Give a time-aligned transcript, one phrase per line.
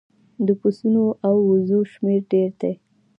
[0.45, 2.73] د پسونو او وزو شمیر ډیر دی